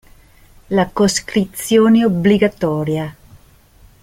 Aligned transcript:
La 0.69 0.89
coscrizione 0.91 2.03
obbligatoria. 2.03 3.13